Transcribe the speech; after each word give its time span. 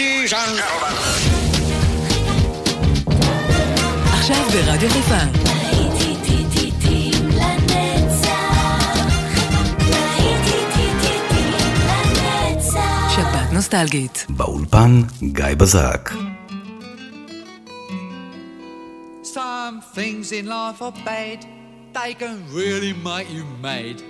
Ladies 0.00 0.32
and 0.32 0.56
gentlemen. 0.56 0.94
עכשיו 4.12 4.44
ברדיו 4.52 4.90
חיפה. 4.90 5.18
שבת 13.14 13.52
נוסטלגית. 13.52 14.26
באולפן 14.28 15.02
גיא 15.22 15.44
בזק. 15.56 16.10
Some 19.22 19.80
things 19.94 20.32
in 20.32 20.46
life 20.46 20.80
are 20.80 20.94
bad, 21.04 21.44
they 21.92 22.14
can 22.20 22.36
really 22.54 22.94
make 23.04 23.28
you 23.36 23.44
mad. 23.62 24.02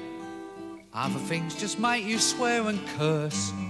Other 0.94 1.22
things 1.28 1.54
just 1.62 1.78
make 1.78 2.04
you 2.04 2.18
swear 2.18 2.60
and 2.68 2.78
curse. 2.98 3.69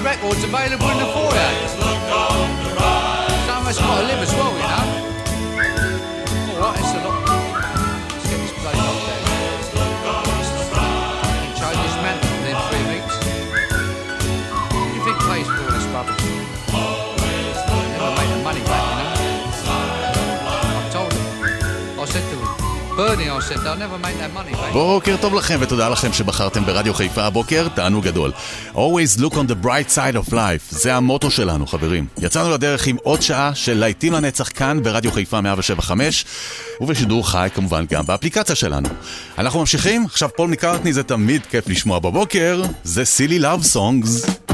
records 0.00 0.44
available 0.44 0.90
in 0.90 0.98
the 0.98 1.06
foyer. 1.12 1.68
So 3.46 3.54
much 3.62 3.80
more 3.82 4.02
live 4.08 4.22
בוקר 24.72 25.16
טוב 25.20 25.34
לכם 25.34 25.58
ותודה 25.60 25.88
לכם 25.88 26.12
שבחרתם 26.12 26.64
ברדיו 26.64 26.94
חיפה 26.94 27.22
הבוקר, 27.22 27.68
תענוג 27.68 28.04
גדול. 28.04 28.32
Always 28.74 29.20
look 29.20 29.32
on 29.32 29.50
the 29.50 29.64
bright 29.64 29.94
side 29.94 30.26
of 30.26 30.32
life, 30.32 30.70
זה 30.70 30.94
המוטו 30.94 31.30
שלנו 31.30 31.66
חברים. 31.66 32.06
יצאנו 32.22 32.50
לדרך 32.50 32.86
עם 32.86 32.96
עוד 33.02 33.22
שעה 33.22 33.54
של 33.54 33.74
להיטים 33.74 34.12
לנצח 34.12 34.48
כאן 34.54 34.82
ברדיו 34.82 35.12
חיפה 35.12 35.40
175 35.40 36.24
ובשידור 36.80 37.30
חי 37.30 37.48
כמובן 37.54 37.84
גם 37.90 38.06
באפליקציה 38.06 38.54
שלנו. 38.54 38.88
אנחנו 39.38 39.60
ממשיכים, 39.60 40.04
עכשיו 40.04 40.28
פול 40.36 40.50
מקארטני 40.50 40.92
זה 40.92 41.02
תמיד 41.02 41.46
כיף 41.46 41.68
לשמוע 41.68 41.98
בבוקר, 41.98 42.62
זה 42.84 43.04
Silly 43.04 43.38
Love 43.38 43.62
Songs. 43.62 44.47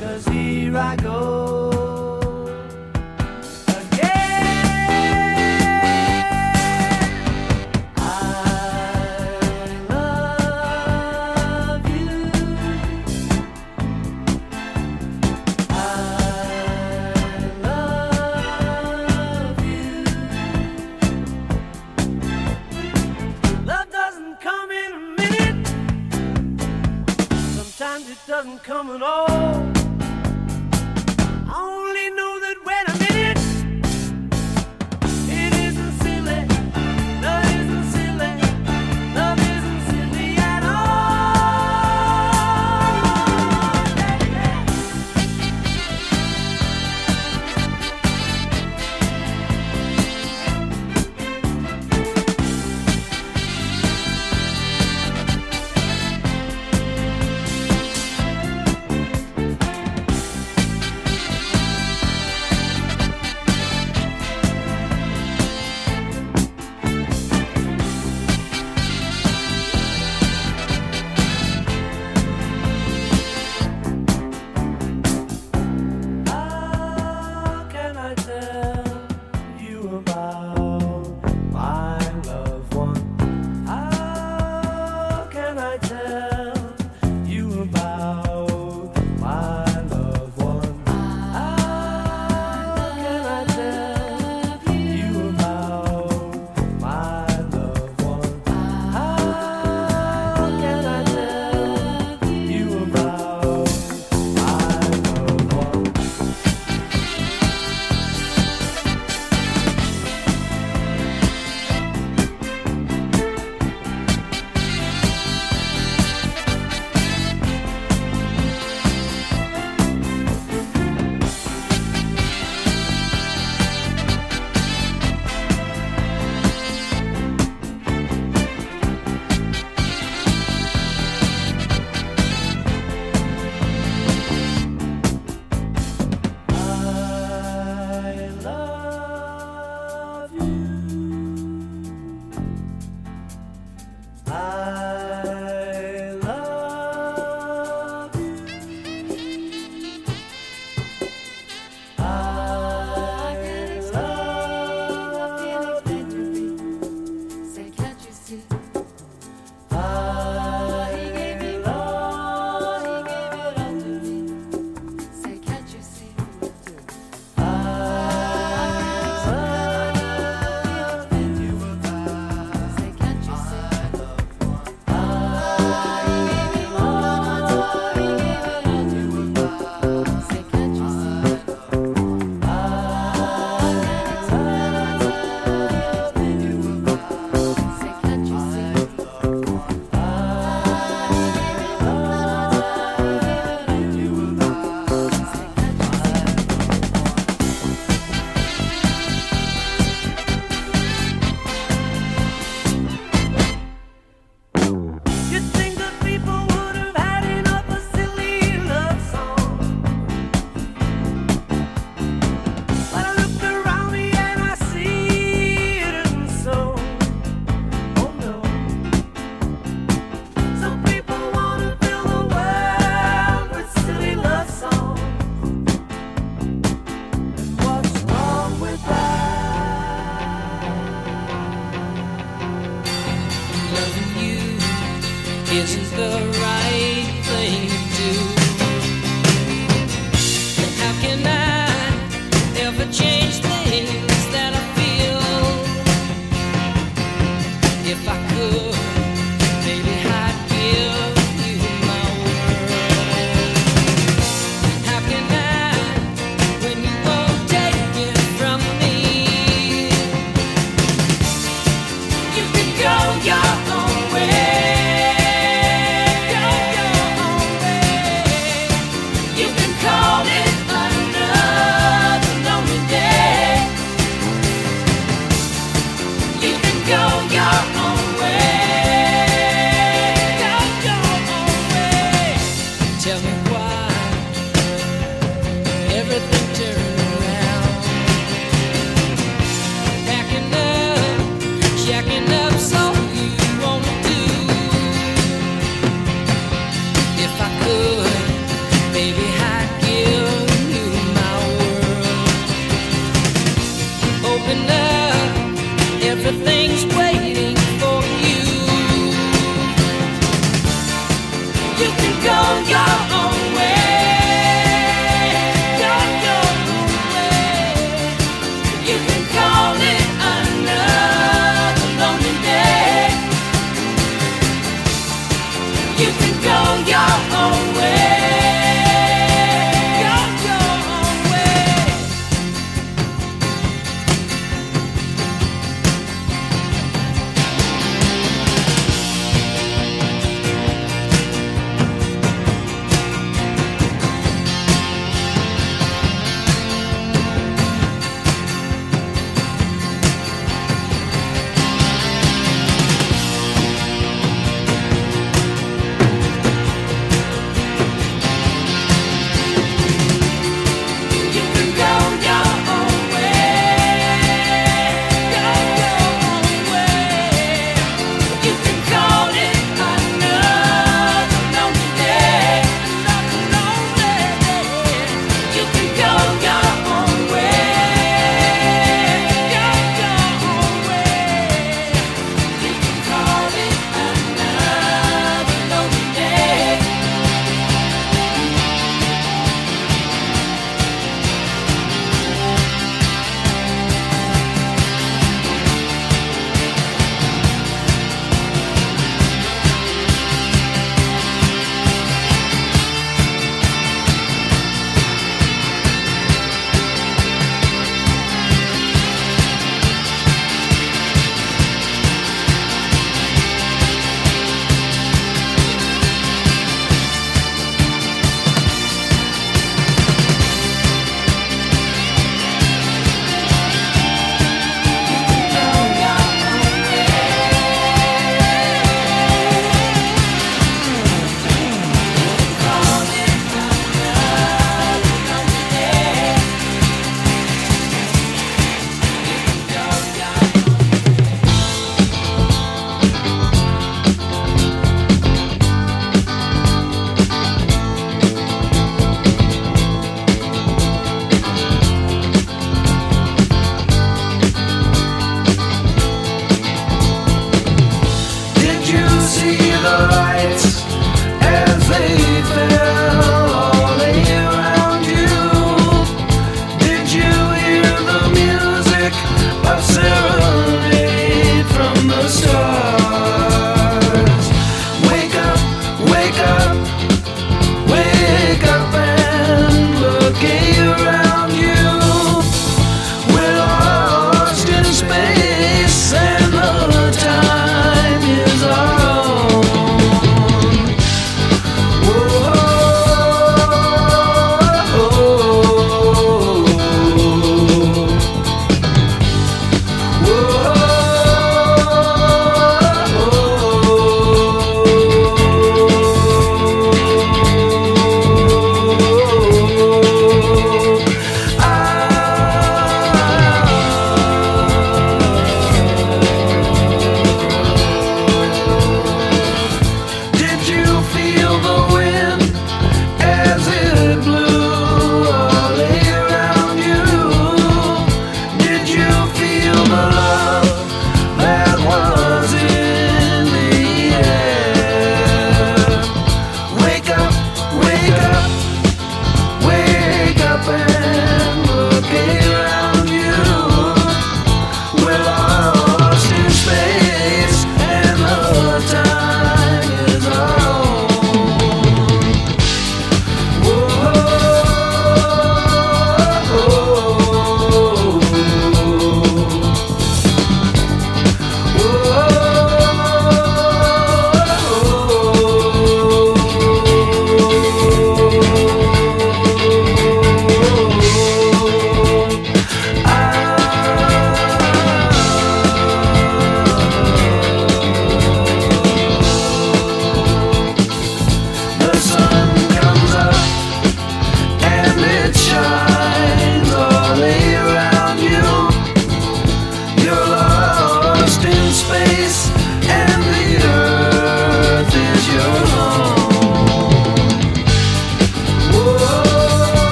Cause 0.00 0.26
here 0.28 0.76
I 0.76 0.94
go. 0.94 1.57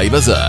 גיא 0.00 0.10
בזק. 0.10 0.47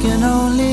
thinking 0.00 0.22
only 0.22 0.72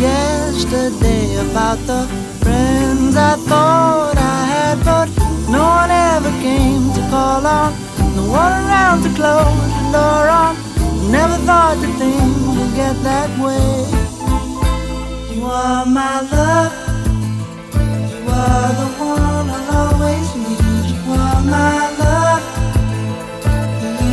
yesterday 0.00 1.36
about 1.50 1.78
the 1.86 2.06
friends 2.40 3.16
I 3.16 3.36
thought 3.48 4.16
I 4.16 4.44
had, 4.54 4.84
but 4.84 5.08
no 5.50 5.62
one 5.62 5.90
ever 5.90 6.30
came 6.40 6.92
to 6.94 7.00
call 7.10 7.46
on. 7.46 7.72
No 8.14 8.22
one 8.30 8.52
around 8.64 9.02
to 9.02 9.10
close 9.18 9.70
the 9.78 9.84
door 9.92 10.28
on. 10.28 10.54
Never 11.10 11.36
thought 11.46 11.76
that 11.82 11.94
things 11.98 12.56
would 12.56 12.74
get 12.74 12.96
that 13.02 13.30
way. 13.42 13.70
You 15.34 15.44
are 15.46 15.86
my 15.86 16.20
love. 16.32 16.72
You 18.10 18.20
are 18.42 18.72
the 18.80 18.88
one 19.02 19.50
I'll 19.56 19.70
always 19.82 20.28
need. 20.42 20.84
You 20.94 21.12
are 21.12 21.42
my 21.42 21.80
love. 22.02 22.44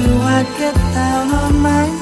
You, 0.04 0.14
I'd 0.36 0.48
get 0.58 0.76
down 0.96 1.30
on 1.32 1.60
my 1.60 2.01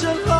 to 0.00 0.14
love. 0.14 0.39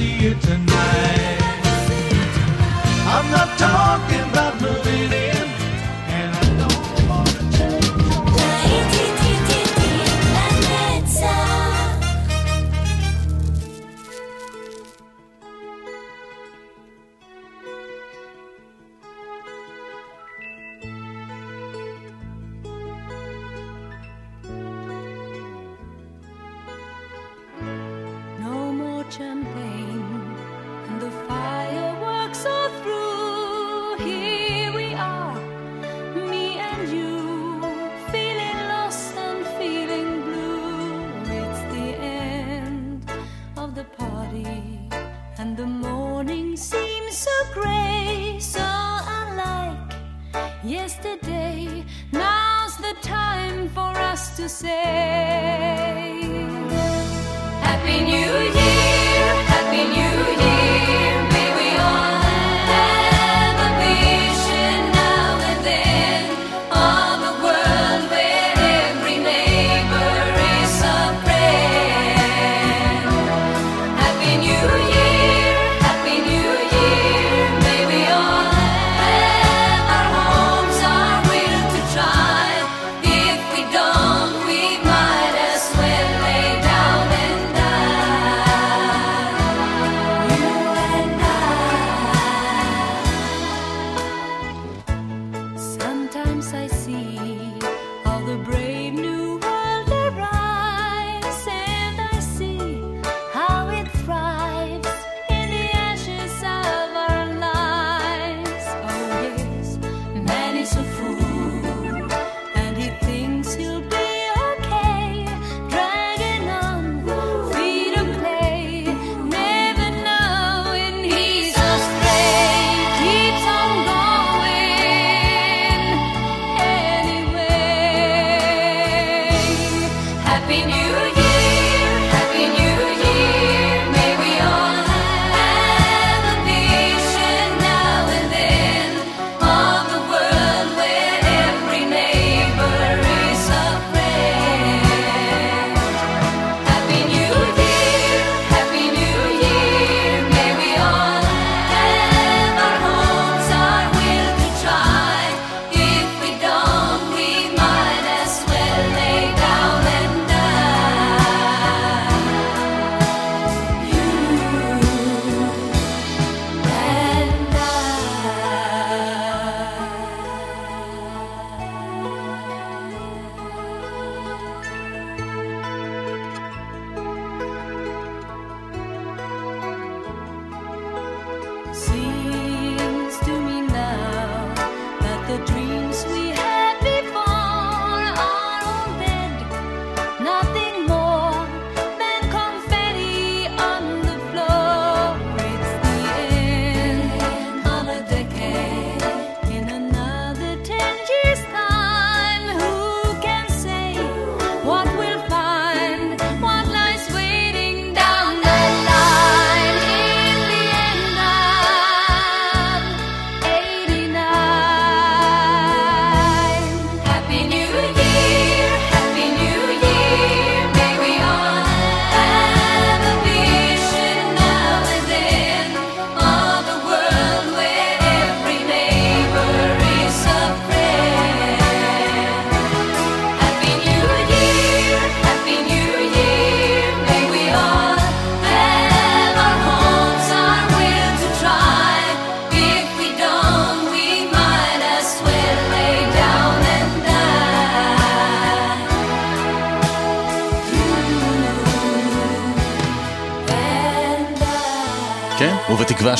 see 0.00 0.28
it 0.28 0.39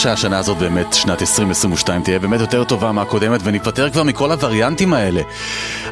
שהשנה 0.01 0.39
הזאת 0.39 0.59
באמת, 0.59 0.93
שנת 0.93 1.21
2022, 1.21 2.03
תהיה 2.03 2.19
באמת 2.19 2.41
יותר 2.41 2.65
טובה 2.65 2.93
מהקודמת 2.93 3.41
וניפטר 3.45 3.91
כבר 3.91 4.03
מכל 4.03 4.33
הווריאנטים 4.33 4.93
האלה. 4.93 5.23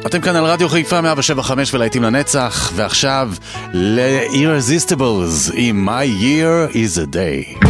אתם 0.05 0.21
כאן 0.21 0.35
על 0.35 0.45
רדיו 0.45 0.69
חיפה 0.69 1.01
175 1.01 1.73
ולהיטים 1.73 2.03
לנצח, 2.03 2.71
ועכשיו 2.75 3.31
ל-Irresistables 3.73 5.51
עם 5.53 5.89
My 5.89 6.21
Year 6.21 6.73
is 6.73 6.97
a 6.97 7.15
Day. 7.15 7.65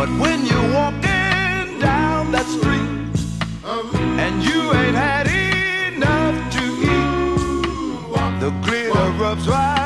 But 0.00 0.08
when 0.18 0.46
you're 0.46 0.72
walking 0.72 1.78
down 1.78 2.32
that 2.32 2.46
street 2.46 2.88
and 4.18 4.42
you 4.42 4.72
ain't 4.72 4.96
had 4.96 5.26
enough 5.26 6.52
to 6.54 6.62
eat, 6.96 8.40
the 8.40 8.50
glitter 8.64 9.10
rubs 9.22 9.46
right. 9.46 9.79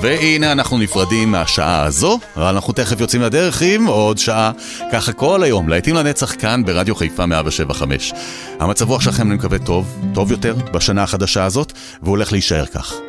והנה 0.00 0.52
אנחנו 0.52 0.78
נפרדים 0.78 1.30
מהשעה 1.30 1.84
הזו, 1.84 2.18
אנחנו 2.36 2.72
תכף 2.72 3.00
יוצאים 3.00 3.22
לדרך 3.22 3.62
עם 3.62 3.86
עוד 3.86 4.18
שעה, 4.18 4.52
ככה 4.92 5.12
כל 5.12 5.42
היום, 5.42 5.68
להיטים 5.68 5.94
לנצח 5.94 6.34
כאן 6.38 6.64
ברדיו 6.64 6.94
חיפה 6.94 7.26
175. 7.26 8.12
המצב 8.60 8.88
רוח 8.88 9.00
שלכם, 9.00 9.26
אני 9.26 9.34
מקווה, 9.34 9.58
טוב, 9.58 9.98
טוב 10.14 10.32
יותר 10.32 10.54
בשנה 10.72 11.02
החדשה 11.02 11.44
הזאת, 11.44 11.72
והוא 12.02 12.10
הולך 12.10 12.32
להישאר 12.32 12.66
כך. 12.66 13.07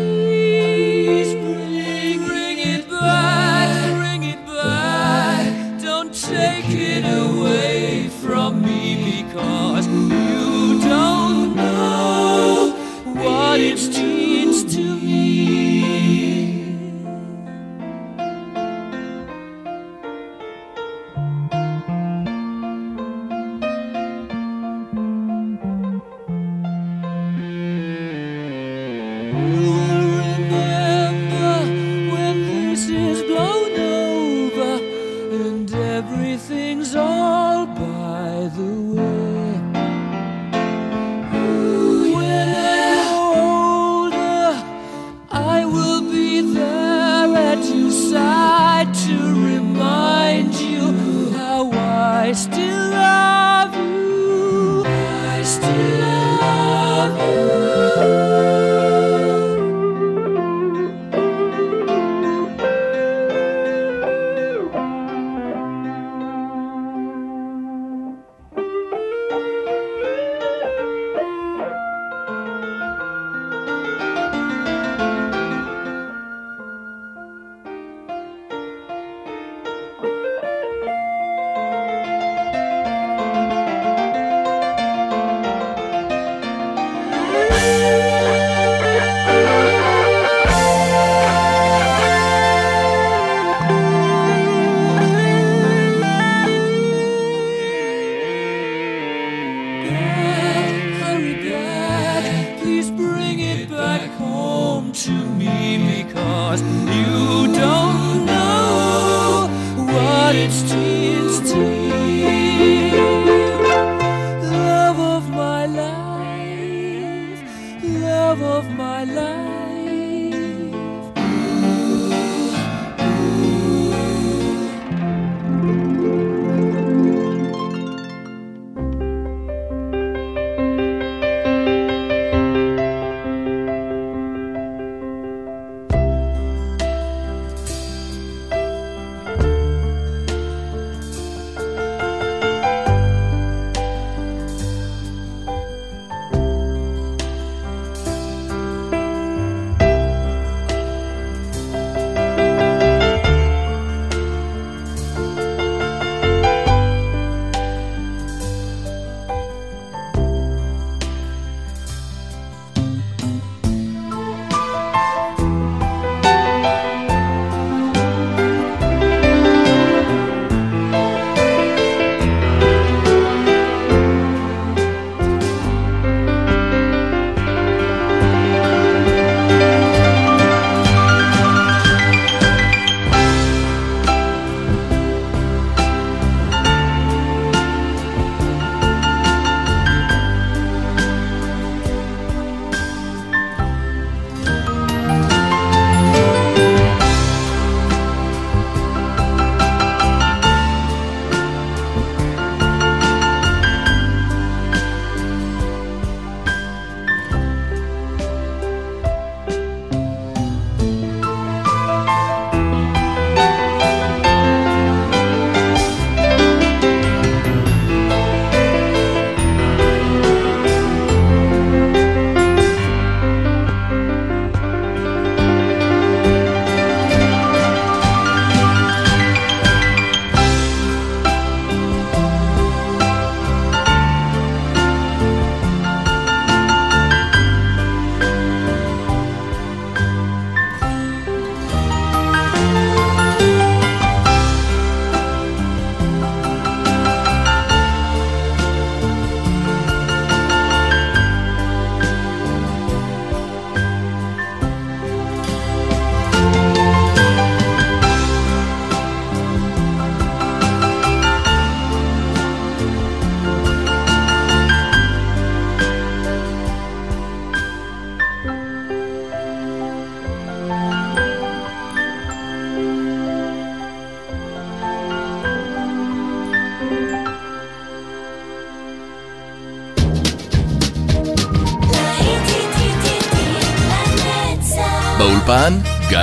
see. 0.00 0.39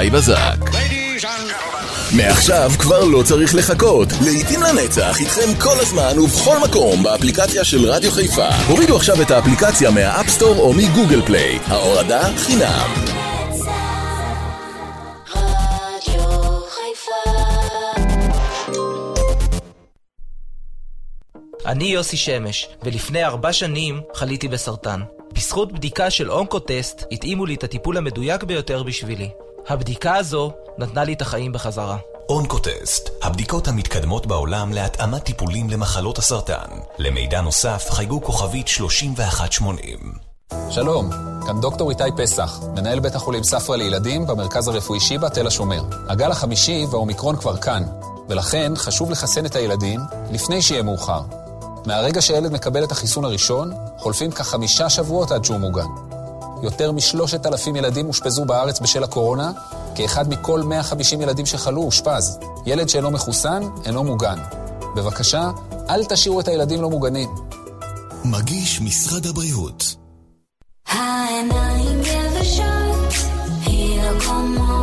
גיא 0.08 0.14
בזק. 0.14 0.58
מעכשיו 2.16 2.72
כבר 2.80 3.04
לא 3.04 3.24
צריך 3.24 3.56
לחכות. 3.56 4.08
להיטים 4.26 4.60
לנצח 4.64 5.20
איתכם 5.20 5.56
כל 5.60 5.80
הזמן 5.80 6.20
ובכל 6.20 6.58
מקום 6.60 7.04
באפליקציה 7.04 7.64
של 7.64 7.86
רדיו 7.86 8.12
חיפה. 8.12 8.50
הורידו 8.68 8.96
עכשיו 8.96 9.22
את 9.22 9.32
האפליקציה 9.32 9.92
מה 9.92 10.05
App 10.05 10.26
Store 10.26 10.60
או 10.60 10.74
מ 10.74 10.81
Google 10.81 11.22
Play. 11.26 11.60
ההורדה 11.68 12.22
חינם. 12.38 12.94
אני 21.66 21.86
יוסי 21.86 22.18
שמש, 22.18 22.70
ולפני 22.84 23.26
ארבע 23.26 23.54
שנים 23.54 24.02
חליתי 24.16 24.48
בסרטן. 24.48 25.02
בזכות 25.34 25.72
בדיקה 25.72 26.10
של 26.10 26.32
אונקוטסט, 26.32 27.04
התאימו 27.12 27.46
לי 27.46 27.54
את 27.54 27.64
הטיפול 27.64 27.98
המדויק 27.98 28.44
ביותר 28.44 28.84
בשבילי. 28.84 29.30
הבדיקה 29.70 30.16
הזו 30.16 30.52
נתנה 30.78 31.04
לי 31.04 31.14
את 31.14 31.22
החיים 31.22 31.52
בחזרה. 31.52 31.98
אונקוטסט, 32.30 33.10
הבדיקות 33.24 33.68
המתקדמות 33.68 34.26
בעולם 34.26 34.74
להתאמת 34.74 35.24
טיפולים 35.24 35.70
למחלות 35.70 36.18
הסרטן. 36.18 36.68
למידע 36.98 37.42
נוסף 37.42 37.88
חייגו 37.90 38.22
כוכבית 38.22 38.68
3180. 38.68 40.00
שלום, 40.70 41.10
כאן 41.46 41.62
דוקטור 41.62 41.90
איתי 41.90 42.04
פסח, 42.18 42.60
מנהל 42.76 43.00
בית 43.00 43.16
החולים 43.16 43.44
ספרא 43.44 43.76
לילדים 43.76 44.28
במרכז 44.28 44.68
הרפואי 44.68 45.00
שיבא 45.00 45.30
תל 45.30 45.48
השומר. 45.48 45.84
הגל 46.10 46.32
החמישי 46.32 46.86
והאומיקרון 46.92 47.36
כבר 47.36 47.58
כאן, 47.58 47.84
ולכן 48.30 48.72
חשוב 48.76 49.12
לחסן 49.12 49.46
את 49.46 49.56
הילדים 49.56 50.00
לפני 50.32 50.62
שיהיה 50.62 50.84
מאוחר. 50.84 51.22
מהרגע 51.86 52.22
שילד 52.22 52.52
מקבל 52.52 52.84
את 52.84 52.92
החיסון 52.92 53.26
הראשון, 53.26 53.74
חולפים 53.98 54.32
כחמישה 54.32 54.90
שבועות 54.90 55.32
עד 55.32 55.46
שהוא 55.46 55.58
מוגן. 55.58 56.07
יותר 56.64 56.92
משלושת 56.92 57.46
אלפים 57.46 57.76
ילדים 57.76 58.08
אושפזו 58.08 58.46
בארץ 58.46 58.80
בשל 58.80 59.04
הקורונה, 59.04 59.52
כאחד 59.96 60.30
מכל 60.30 60.62
150 60.62 61.22
ילדים 61.22 61.46
שחלו 61.46 61.82
אושפז. 61.82 62.40
ילד 62.66 62.90
שאינו 62.90 63.12
מחוסן 63.12 63.62
אינו 63.86 64.04
מוגן. 64.04 64.38
בבקשה, 64.96 65.52
אל 65.90 66.06
תשאירו 66.06 66.40
את 66.40 66.48
הילדים 66.48 66.82
לא 66.82 66.90
מוגנים. 66.90 67.30
מגיש 68.26 68.82
משרד 68.82 69.26
הבריאות. 69.26 69.96
העיניים 70.88 72.00
יבשות, 72.00 73.14
היא 73.66 74.02
לא 74.02 74.26
קומות. 74.26 74.77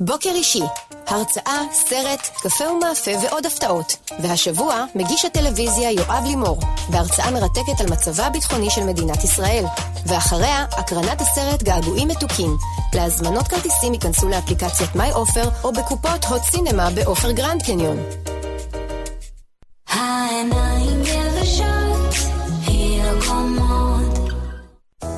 בוקר 0.00 0.30
אישי, 0.30 0.62
הרצאה, 1.06 1.62
סרט, 1.72 2.20
קפה 2.42 2.64
ומאפה 2.64 3.10
ועוד 3.22 3.46
הפתעות. 3.46 3.96
והשבוע 4.22 4.84
מגיש 4.94 5.24
הטלוויזיה 5.24 5.90
יואב 5.90 6.24
לימור, 6.26 6.58
בהרצאה 6.90 7.30
מרתקת 7.30 7.80
על 7.80 7.86
מצבה 7.90 8.26
הביטחוני 8.26 8.70
של 8.70 8.84
מדינת 8.84 9.24
ישראל. 9.24 9.64
ואחריה, 10.06 10.66
הקרנת 10.76 11.20
הסרט 11.20 11.62
געגועים 11.62 12.08
מתוקים. 12.08 12.56
להזמנות 12.94 13.48
כרטיסים 13.48 13.94
היכנסו 13.94 14.28
לאפליקציית 14.28 14.94
My 14.94 15.10
עופר 15.10 15.48
או 15.64 15.72
בקופות 15.72 16.24
הוט 16.24 16.42
סינמה 16.42 16.90
בעופר 16.90 17.30
גרנד 17.30 17.62
קניון. 17.62 17.96
העיניים 19.88 21.02
יבשות, 21.02 22.14
הילה 22.66 23.26
קומות. 23.26 24.32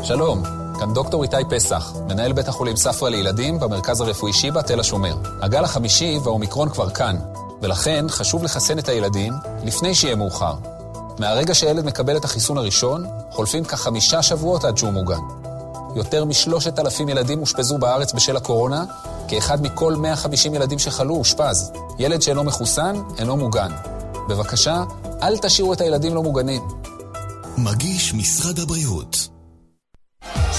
שלום, 0.02 0.59
כאן 0.80 0.94
דוקטור 0.94 1.22
איתי 1.22 1.36
פסח, 1.50 1.92
מנהל 2.08 2.32
בית 2.32 2.48
החולים 2.48 2.76
ספרא 2.76 3.08
לילדים 3.08 3.60
במרכז 3.60 4.00
הרפואי 4.00 4.32
שיבא 4.32 4.62
תל 4.62 4.80
השומר. 4.80 5.16
הגל 5.42 5.64
החמישי 5.64 6.18
והאומיקרון 6.24 6.68
כבר 6.68 6.90
כאן, 6.90 7.16
ולכן 7.62 8.04
חשוב 8.08 8.44
לחסן 8.44 8.78
את 8.78 8.88
הילדים 8.88 9.32
לפני 9.64 9.94
שיהיה 9.94 10.16
מאוחר. 10.16 10.54
מהרגע 11.18 11.54
שילד 11.54 11.84
מקבל 11.84 12.16
את 12.16 12.24
החיסון 12.24 12.58
הראשון, 12.58 13.06
חולפים 13.30 13.64
כחמישה 13.64 14.22
שבועות 14.22 14.64
עד 14.64 14.76
שהוא 14.76 14.90
מוגן. 14.90 15.20
יותר 15.96 16.24
משלושת 16.24 16.78
אלפים 16.78 17.08
ילדים 17.08 17.40
אושפזו 17.40 17.78
בארץ 17.78 18.12
בשל 18.12 18.36
הקורונה, 18.36 18.84
כאחד 19.28 19.62
מכל 19.62 19.94
150 19.94 20.54
ילדים 20.54 20.78
שחלו 20.78 21.14
אושפז. 21.14 21.72
ילד 21.98 22.22
שאינו 22.22 22.44
מחוסן 22.44 22.96
אינו 23.18 23.36
מוגן. 23.36 23.70
בבקשה, 24.28 24.84
אל 25.22 25.38
תשאירו 25.38 25.72
את 25.72 25.80
הילדים 25.80 26.14
לא 26.14 26.22
מוגנים. 26.22 26.62
מגיש 27.56 28.14
משרד 28.14 28.58
הבריאות. 28.58 29.29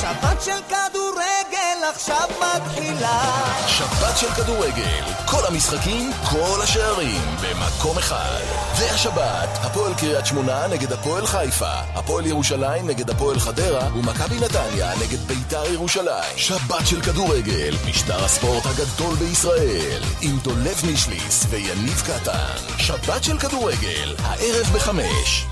שבת 0.02 0.42
של 0.42 0.62
כדורגל 0.70 1.90
עכשיו 1.94 2.28
מתחילה. 2.40 3.22
שבת 3.68 4.18
של 4.18 4.28
כדורגל, 4.30 5.04
כל 5.26 5.46
המשחקים, 5.48 6.12
כל 6.30 6.60
השערים, 6.64 7.22
במקום 7.42 7.98
אחד. 7.98 8.42
והשבת, 8.80 9.50
הפועל 9.62 9.94
קריית 9.94 10.26
שמונה 10.26 10.68
נגד 10.68 10.92
הפועל 10.92 11.26
חיפה, 11.26 11.74
הפועל 11.96 12.26
ירושלים 12.26 12.88
נגד 12.88 13.10
הפועל 13.10 13.40
חדרה, 13.40 13.88
ומכבי 13.94 14.36
נתניה 14.40 14.92
נגד 14.96 15.20
בית"ר 15.20 15.74
ירושלים. 15.74 16.38
שבת 16.38 16.88
של 16.88 17.02
כדורגל, 17.02 17.74
משטר 17.90 18.26
הספורט 18.26 18.64
הגדול 18.66 19.16
בישראל, 19.16 20.02
עם 20.22 20.38
דולב 20.44 20.82
מישליס 20.86 21.46
ויניב 21.50 22.02
קטן. 22.02 22.78
שבת 22.78 23.24
של 23.24 23.38
כדורגל, 23.38 24.16
הערב 24.24 24.66
בחמש. 24.74 25.46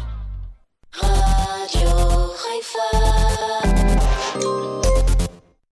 רדיו 1.03 2.27
חיפה 2.37 3.28